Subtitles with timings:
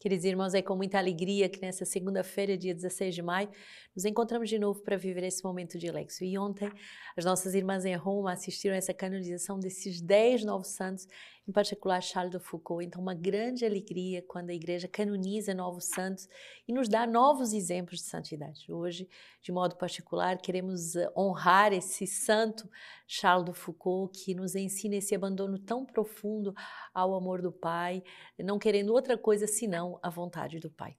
[0.00, 3.50] Queridos irmãos, é com muita alegria que nessa segunda-feira, dia 16 de maio,
[3.94, 6.24] nos encontramos de novo para viver esse momento de Lexo.
[6.24, 6.72] E ontem,
[7.14, 11.06] as nossas irmãs em Roma assistiram a essa canonização desses 10 novos santos,
[11.46, 12.82] em particular Charles de Foucault.
[12.82, 16.28] Então, uma grande alegria quando a igreja canoniza novos santos
[16.66, 18.72] e nos dá novos exemplos de santidade.
[18.72, 19.06] Hoje,
[19.42, 22.70] de modo particular, queremos eh, honrar esse santo
[23.06, 26.54] Charles de Foucault, que nos ensina esse abandono tão profundo
[26.94, 28.02] ao amor do Pai,
[28.38, 30.96] não querendo outra coisa senão a vontade do Pai.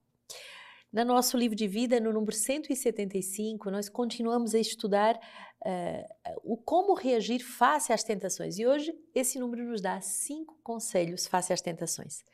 [0.91, 6.93] No nosso livro de vida, no número 175, nós continuamos a estudar uh, o como
[6.93, 8.59] reagir face às tentações.
[8.59, 12.25] E hoje, esse número nos dá cinco conselhos face às tentações.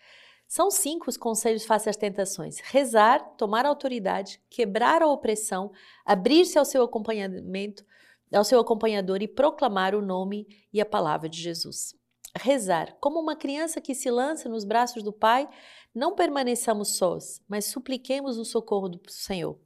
[0.47, 5.71] São cinco os conselhos face às tentações: rezar, tomar autoridade, quebrar a opressão,
[6.03, 7.85] abrir-se ao seu acompanhamento,
[8.33, 11.95] ao seu acompanhador e proclamar o nome e a palavra de Jesus.
[12.35, 15.49] Rezar, como uma criança que se lança nos braços do Pai,
[15.93, 19.59] não permaneçamos sós, mas supliquemos o socorro do Senhor.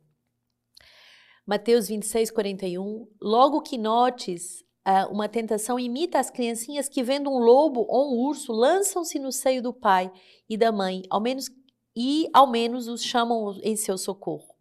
[1.46, 3.08] Mateus 26, 41.
[3.22, 8.28] Logo que notes uh, uma tentação, imita as criancinhas que, vendo um lobo ou um
[8.28, 10.12] urso, lançam-se no seio do pai
[10.50, 11.50] e da mãe, ao menos
[11.96, 14.56] e ao menos os chamam em seu socorro.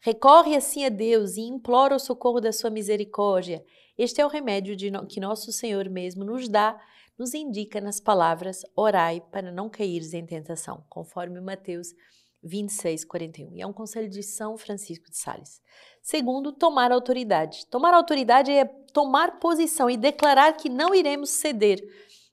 [0.00, 3.64] Recorre assim a Deus e implora o socorro da sua misericórdia.
[3.96, 6.80] Este é o remédio no, que nosso Senhor mesmo nos dá
[7.22, 11.94] nos indica nas palavras orai para não caíres em tentação, conforme Mateus
[12.42, 13.54] 26, 41.
[13.54, 15.60] E é um conselho de São Francisco de Sales.
[16.02, 17.64] Segundo, tomar autoridade.
[17.68, 21.80] Tomar autoridade é tomar posição e declarar que não iremos ceder.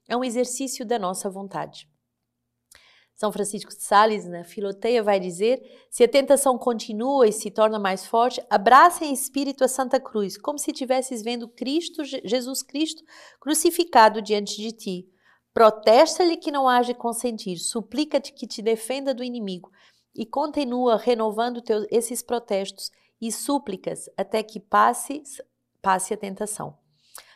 [0.08, 1.88] É um exercício da nossa vontade.
[3.20, 7.78] São Francisco de Sales, na Filoteia, vai dizer: se a tentação continua e se torna
[7.78, 13.04] mais forte, abraça em espírito a Santa Cruz, como se estivesses vendo Cristo, Jesus Cristo,
[13.38, 15.08] crucificado diante de ti.
[15.52, 19.70] Protesta-lhe que não age consentir, suplica-te que te defenda do inimigo
[20.14, 22.90] e continua renovando teus, esses protestos
[23.20, 25.22] e súplicas até que passe,
[25.82, 26.74] passe a tentação.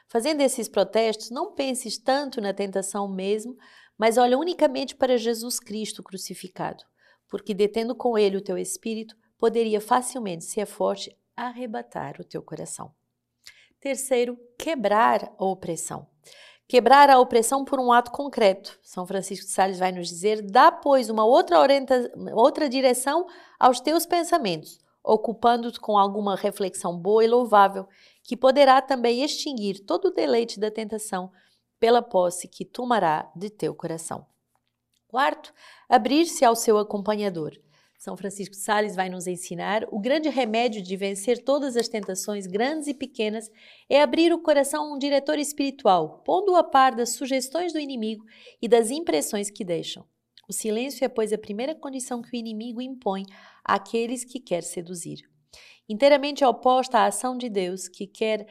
[0.09, 3.57] Fazendo esses protestos, não penses tanto na tentação mesmo,
[3.99, 6.85] mas olha unicamente para Jesus Cristo crucificado,
[7.29, 12.43] porque detendo com ele o teu espírito, poderia facilmente, se é forte, arrebatar o teu
[12.43, 12.93] coração.
[13.81, 16.07] Terceiro, quebrar a opressão.
[16.67, 18.79] Quebrar a opressão por um ato concreto.
[18.83, 23.27] São Francisco de Sales vai nos dizer: dá, pois, uma outra, orienta outra direção
[23.61, 27.87] aos teus pensamentos, ocupando-te com alguma reflexão boa e louvável,
[28.23, 31.31] que poderá também extinguir todo o deleite da tentação
[31.85, 34.25] pela posse que tomará de teu coração.
[35.07, 35.53] Quarto,
[35.87, 37.61] abrir-se ao seu acompanhador.
[37.99, 42.89] São Francisco Sales vai nos ensinar o grande remédio de vencer todas as tentações, grandes
[42.89, 43.51] e pequenas,
[43.87, 48.25] é abrir o coração a um diretor espiritual, pondo-o a par das sugestões do inimigo
[48.63, 50.07] e das impressões que deixam.
[50.49, 53.25] O silêncio é, pois, a primeira condição que o inimigo impõe
[53.63, 55.19] àqueles que quer seduzir.
[55.87, 58.47] Inteiramente oposta à ação de Deus, que quer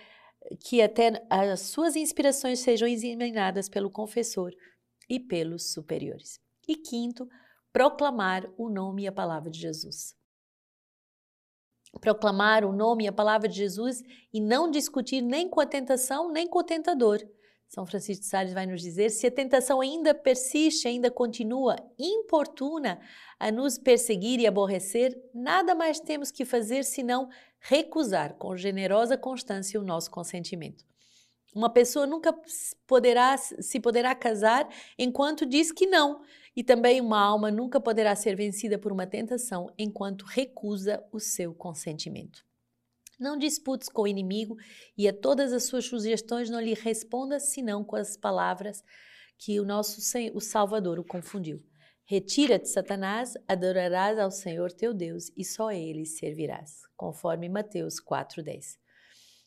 [0.60, 4.54] que até as suas inspirações sejam examinadas pelo confessor
[5.10, 6.40] e pelos superiores.
[6.68, 7.28] E quinto,
[7.72, 10.16] proclamar o nome e a palavra de Jesus.
[12.00, 14.02] Proclamar o nome e a palavra de Jesus
[14.34, 17.20] e não discutir nem com a tentação, nem com o tentador.
[17.74, 23.00] São Francisco de Sales vai nos dizer: se a tentação ainda persiste, ainda continua importuna
[23.40, 27.30] a nos perseguir e aborrecer, nada mais temos que fazer senão
[27.60, 30.86] recusar com generosa constância o nosso consentimento.
[31.56, 32.32] Uma pessoa nunca
[32.86, 36.22] poderá se poderá casar enquanto diz que não,
[36.56, 41.56] e também uma alma nunca poderá ser vencida por uma tentação enquanto recusa o seu
[41.56, 42.46] consentimento.
[43.24, 44.58] Não disputes com o inimigo
[44.98, 48.84] e a todas as suas sugestões não lhe responda senão com as palavras
[49.38, 50.02] que o nosso
[50.34, 51.64] o Salvador o confundiu.
[52.04, 58.78] Retira-te, Satanás, adorarás ao Senhor teu Deus e só a ele servirás, conforme Mateus 4:10.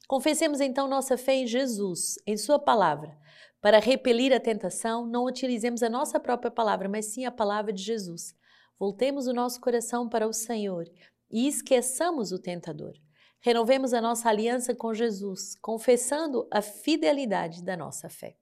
[0.09, 3.15] Confessemos então nossa fé em Jesus, em sua palavra.
[3.60, 7.82] Para repelir a tentação, não utilizemos a nossa própria palavra, mas sim a palavra de
[7.82, 8.34] Jesus.
[8.78, 10.86] Voltemos o nosso coração para o Senhor
[11.30, 12.95] e esqueçamos o tentador.
[13.41, 18.36] Renovemos a nossa aliança com Jesus, confessando a fidelidade da nossa fé.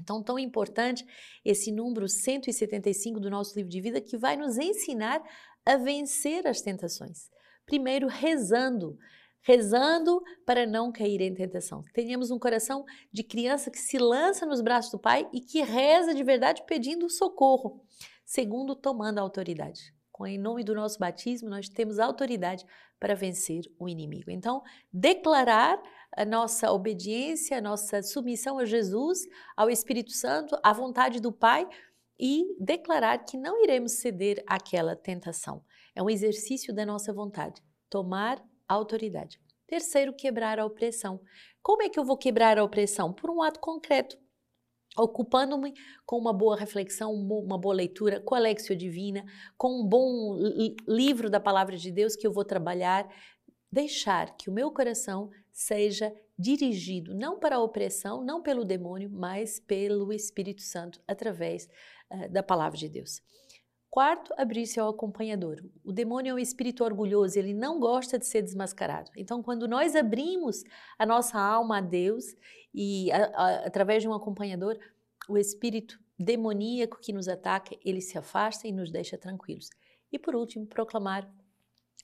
[0.00, 1.06] Então, tão importante
[1.44, 5.22] esse número 175 do nosso livro de vida que vai nos ensinar
[5.64, 7.30] a vencer as tentações.
[7.64, 8.98] Primeiro, rezando,
[9.40, 11.82] rezando para não cair em tentação.
[11.92, 16.14] Tenhamos um coração de criança que se lança nos braços do Pai e que reza
[16.14, 17.80] de verdade pedindo socorro.
[18.24, 19.94] Segundo, tomando a autoridade.
[20.14, 22.64] Com em nome do nosso batismo, nós temos autoridade
[23.00, 24.30] para vencer o inimigo.
[24.30, 24.62] Então,
[24.92, 25.82] declarar
[26.16, 29.26] a nossa obediência, a nossa submissão a Jesus,
[29.56, 31.68] ao Espírito Santo, à vontade do Pai
[32.16, 35.64] e declarar que não iremos ceder àquela tentação.
[35.96, 37.60] É um exercício da nossa vontade.
[37.90, 39.40] Tomar autoridade.
[39.66, 41.20] Terceiro, quebrar a opressão.
[41.60, 43.12] Como é que eu vou quebrar a opressão?
[43.12, 44.16] Por um ato concreto,
[44.96, 45.74] ocupando-me
[46.06, 49.24] com uma boa reflexão, uma boa leitura, com a Lexio Divina,
[49.56, 50.36] com um bom
[50.86, 53.08] livro da Palavra de Deus que eu vou trabalhar,
[53.70, 59.60] deixar que o meu coração seja dirigido não para a opressão, não pelo demônio, mas
[59.60, 61.68] pelo Espírito Santo através
[62.10, 63.20] uh, da Palavra de Deus.
[63.94, 65.64] Quarto, abrir-se ao acompanhador.
[65.84, 69.08] O demônio é um espírito orgulhoso, ele não gosta de ser desmascarado.
[69.16, 70.64] Então, quando nós abrimos
[70.98, 72.24] a nossa alma a Deus
[72.74, 74.76] e a, a, através de um acompanhador,
[75.28, 79.70] o espírito demoníaco que nos ataca, ele se afasta e nos deixa tranquilos.
[80.10, 81.32] E por último, proclamar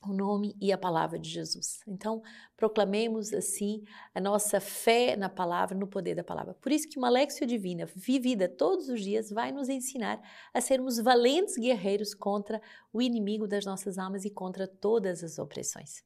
[0.09, 1.81] o nome e a palavra de Jesus.
[1.87, 2.21] Então,
[2.57, 3.83] proclamemos assim
[4.15, 6.55] a nossa fé na palavra, no poder da palavra.
[6.55, 10.19] Por isso que uma Lexio Divina, vivida todos os dias, vai nos ensinar
[10.53, 12.61] a sermos valentes guerreiros contra
[12.91, 16.03] o inimigo das nossas almas e contra todas as opressões.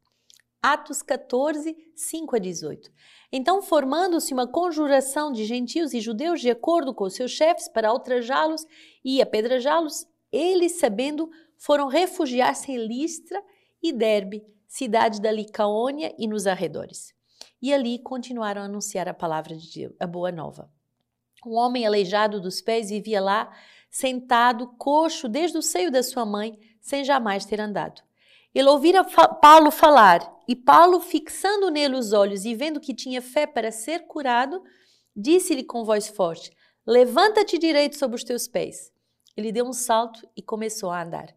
[0.61, 2.91] Atos 14, 5 a 18.
[3.31, 8.65] Então, formando-se uma conjuração de gentios e judeus de acordo com seus chefes para ultrajá-los
[9.03, 13.41] e apedrejá-los, eles, sabendo, foram refugiar-se em Listra
[13.89, 17.13] e Derbe, cidade da Licaônia e nos arredores.
[17.61, 20.69] E ali continuaram a anunciar a palavra de Deus, a boa nova.
[21.45, 23.55] Um homem aleijado dos pés vivia lá,
[23.89, 28.01] sentado, coxo desde o seio da sua mãe, sem jamais ter andado.
[28.53, 33.45] Ele ouvira Paulo falar, e Paulo, fixando nele os olhos e vendo que tinha fé
[33.45, 34.63] para ser curado,
[35.15, 36.51] disse-lhe com voz forte:
[36.85, 38.91] Levanta-te direito sobre os teus pés.
[39.35, 41.35] Ele deu um salto e começou a andar.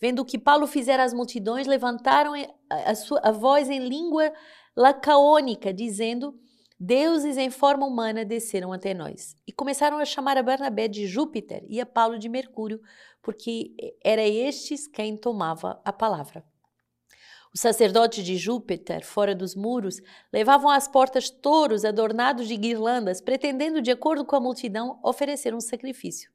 [0.00, 2.32] Vendo o que Paulo fizera às multidões, levantaram
[2.70, 4.32] a, sua, a voz em língua
[4.74, 6.34] lacaônica, dizendo:
[6.78, 9.36] Deuses em forma humana desceram até nós.
[9.46, 12.80] E começaram a chamar a Barnabé de Júpiter e a Paulo de Mercúrio,
[13.20, 16.42] porque era estes quem tomava a palavra.
[17.52, 20.00] Os sacerdotes de Júpiter, fora dos muros,
[20.32, 25.60] levavam às portas touros adornados de guirlandas, pretendendo, de acordo com a multidão, oferecer um
[25.60, 26.30] sacrifício.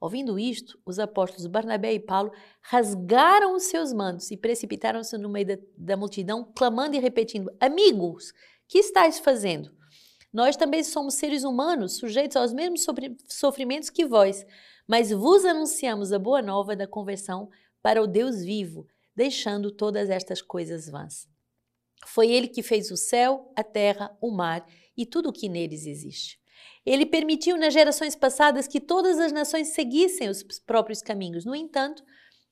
[0.00, 5.46] Ouvindo isto, os apóstolos Barnabé e Paulo rasgaram os seus mantos e precipitaram-se no meio
[5.46, 8.32] da, da, multidão, clamando e repetindo: Amigos,
[8.68, 9.76] que estáis fazendo?
[10.32, 12.86] Nós também somos seres humanos, sujeitos aos mesmos
[13.28, 14.46] sofrimentos que vós,
[14.86, 17.50] mas vos anunciamos a boa nova da conversão
[17.82, 18.86] para o Deus vivo,
[19.16, 21.26] deixando todas estas coisas vãs.
[22.06, 24.64] Foi ele que fez o céu, a terra, o mar
[24.96, 26.38] e tudo o que neles existe.
[26.90, 31.44] Ele permitiu nas gerações passadas que todas as nações seguissem os próprios caminhos.
[31.44, 32.02] No entanto,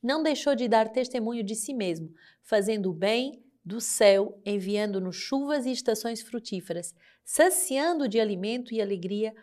[0.03, 2.13] não deixou de dar testemunho de si mesmo,
[2.43, 6.95] fazendo o bem do céu, enviando-nos chuvas e estações frutíferas,
[7.25, 9.35] saciando de alimento e alegria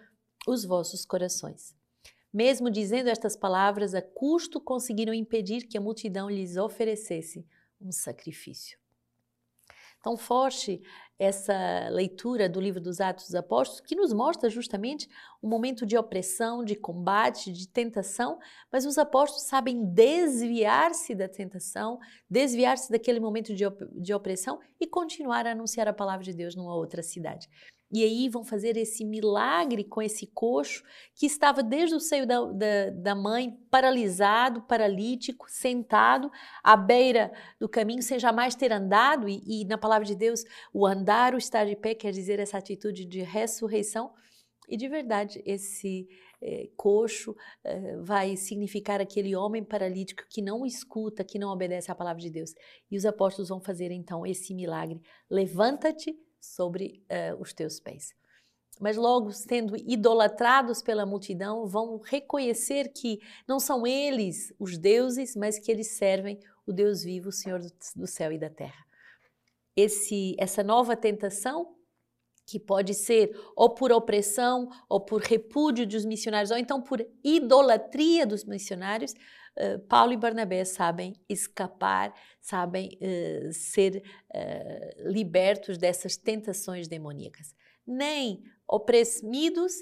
[0.48, 1.76] os vossos corações.
[2.32, 7.48] Mesmo dizendo estas palavras, a custo conseguiram impedir que a multidão lhes oferecesse
[7.82, 8.83] um sacrifício.
[10.04, 10.82] Tão forte
[11.18, 15.08] essa leitura do livro dos Atos dos Apóstolos, que nos mostra justamente
[15.42, 18.38] um momento de opressão, de combate, de tentação,
[18.70, 24.86] mas os apóstolos sabem desviar-se da tentação, desviar-se daquele momento de, op de opressão e
[24.86, 27.48] continuar a anunciar a palavra de Deus numa outra cidade.
[27.94, 32.44] E aí vão fazer esse milagre com esse coxo que estava desde o seio da,
[32.44, 36.32] da, da, mãe, paralisado, paralítico, sentado
[36.64, 39.30] à beira do caminho, sem jamais ter andado.
[39.30, 42.58] E, e na palavra de Deus, o andar, o estar de pé, quer dizer essa
[42.58, 44.12] atitude de ressurreição.
[44.68, 46.08] E de verdade, esse
[46.42, 51.96] eh, coxo eh, vai significar aquele homem paralítico que não escuta, que não obedece à
[51.96, 52.56] palavra de Deus.
[52.90, 55.00] E os apóstolos vão fazer então esse milagre.
[55.30, 58.14] Levanta-te sobre uh, os teus pés.
[58.80, 65.58] Mas logo, sendo idolatrados pela multidão, vão reconhecer que não são eles os deuses, mas
[65.58, 67.62] que eles servem o Deus vivo, o Senhor
[67.96, 68.86] do céu e da terra.
[69.76, 71.76] Esse, essa nova tentação,
[72.46, 78.26] que pode ser ou por opressão, ou por repúdio dos missionários, ou então por idolatria
[78.26, 79.14] dos missionários,
[79.58, 87.56] uh, Paulo e Barnabé sabem escapar, sabem uh, ser uh, libertos dessas tentações demoníacas.
[87.86, 89.74] Nem oprimidos,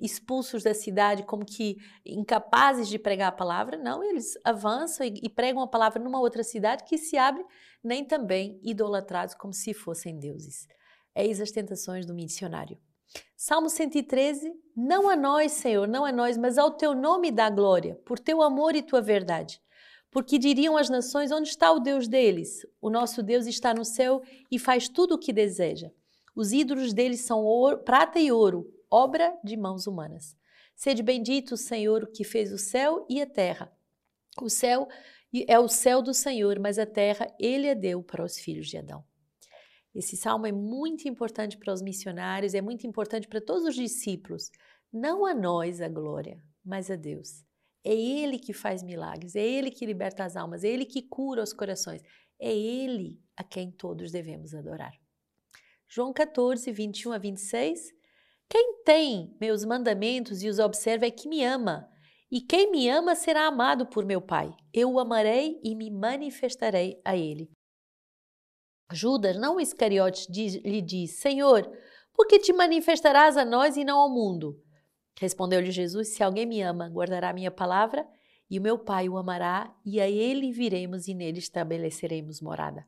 [0.00, 5.28] expulsos da cidade, como que incapazes de pregar a palavra, não, eles avançam e, e
[5.28, 7.44] pregam a palavra numa outra cidade que se abre,
[7.84, 10.66] nem também idolatrados como se fossem deuses.
[11.14, 12.78] Eis as tentações do missionário.
[13.36, 17.96] Salmo 113, não a nós, Senhor, não a nós, mas ao teu nome dá glória,
[18.04, 19.60] por teu amor e tua verdade.
[20.12, 22.64] Porque diriam as nações: onde está o Deus deles?
[22.80, 25.90] O nosso Deus está no céu e faz tudo o que deseja.
[26.36, 30.36] Os ídolos deles são ouro, prata e ouro, obra de mãos humanas.
[30.74, 33.72] Sede bendito o Senhor que fez o céu e a terra.
[34.40, 34.88] O céu
[35.48, 38.78] é o céu do Senhor, mas a terra ele a deu para os filhos de
[38.78, 39.04] Adão.
[39.94, 44.50] Esse salmo é muito importante para os missionários, é muito importante para todos os discípulos.
[44.92, 47.44] Não a nós a glória, mas a Deus.
[47.84, 51.42] É Ele que faz milagres, é Ele que liberta as almas, é Ele que cura
[51.42, 52.00] os corações,
[52.40, 54.92] é Ele a quem todos devemos adorar.
[55.88, 57.92] João 14, 21 a 26.
[58.48, 61.88] Quem tem meus mandamentos e os observa é que me ama,
[62.30, 64.54] e quem me ama será amado por meu Pai.
[64.72, 67.50] Eu o amarei e me manifestarei a ele.
[68.94, 71.70] Judas, não Iscariotes, lhe diz: Senhor,
[72.14, 74.60] por que te manifestarás a nós e não ao mundo?
[75.18, 78.06] Respondeu-lhe Jesus: Se alguém me ama, guardará a minha palavra,
[78.50, 82.86] e o meu Pai o amará, e a ele viremos e nele estabeleceremos morada.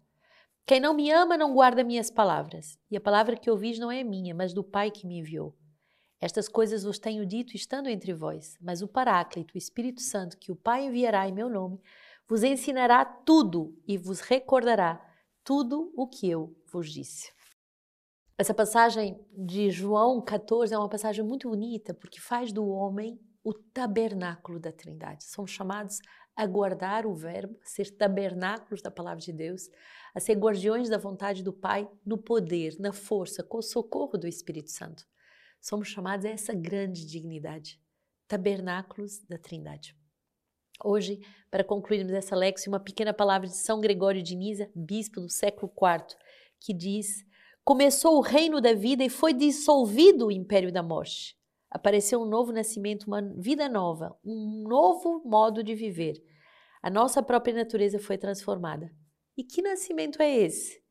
[0.67, 4.03] Quem não me ama não guarda minhas palavras, e a palavra que ouvis não é
[4.03, 5.57] minha, mas do Pai que me enviou.
[6.21, 10.51] Estas coisas vos tenho dito estando entre vós, mas o Paráclito, o Espírito Santo, que
[10.51, 11.79] o Pai enviará em meu nome,
[12.27, 15.14] vos ensinará tudo e vos recordará
[15.45, 17.31] tudo o que eu vos disse.
[18.37, 23.53] Essa passagem de João 14 é uma passagem muito bonita porque faz do homem o
[23.53, 25.25] tabernáculo da Trindade.
[25.25, 26.01] Somos chamados
[26.35, 29.69] a guardar o Verbo, a ser tabernáculos da palavra de Deus,
[30.15, 34.27] a ser guardiões da vontade do Pai no poder, na força, com o socorro do
[34.27, 35.07] Espírito Santo.
[35.61, 37.81] Somos chamados a essa grande dignidade,
[38.27, 39.97] tabernáculos da Trindade.
[40.83, 45.29] Hoje, para concluirmos essa lexia, uma pequena palavra de São Gregório de Nisa, bispo do
[45.29, 46.17] século IV,
[46.61, 47.25] que diz:
[47.65, 51.37] Começou o reino da vida e foi dissolvido o império da morte.
[51.71, 56.23] Apareceu um novo nascimento, uma vida nova, um novo modo de viver.
[56.83, 58.93] A nossa própria natureza foi transformada.
[59.37, 60.83] E que nascimento é esse?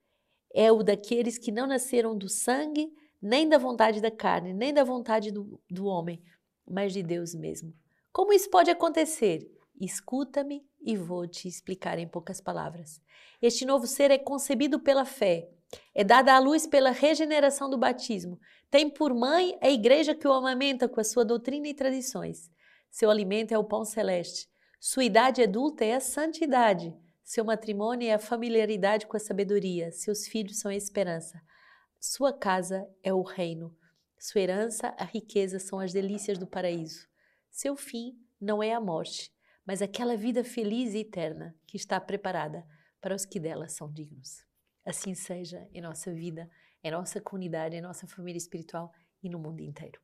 [0.53, 4.83] É o daqueles que não nasceram do sangue, nem da vontade da carne, nem da
[4.83, 6.21] vontade do, do homem,
[6.67, 7.73] mas de Deus mesmo.
[8.11, 9.49] Como isso pode acontecer?
[9.79, 13.01] Escuta-me e vou te explicar em poucas palavras.
[13.41, 15.49] Este novo ser é concebido pela fé,
[15.93, 18.39] é dada à luz pela regeneração do batismo,
[18.69, 22.51] tem por mãe a igreja que o amamenta com a sua doutrina e tradições.
[22.89, 24.47] Seu alimento é o pão celeste,
[24.79, 30.27] sua idade adulta é a santidade, seu matrimônio é a familiaridade com a sabedoria, seus
[30.27, 31.41] filhos são a esperança.
[31.99, 33.75] Sua casa é o reino,
[34.19, 37.07] sua herança, a riqueza são as delícias do paraíso.
[37.49, 39.33] Seu fim não é a morte,
[39.65, 42.65] mas aquela vida feliz e eterna que está preparada
[43.01, 44.45] para os que dela são dignos.
[44.85, 46.49] Assim seja em nossa vida,
[46.83, 48.91] em nossa comunidade, em nossa família espiritual
[49.21, 50.01] e no mundo inteiro.